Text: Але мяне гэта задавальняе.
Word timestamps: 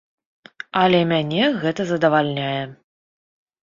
Але 0.85 1.03
мяне 1.13 1.43
гэта 1.61 1.81
задавальняе. 1.93 2.61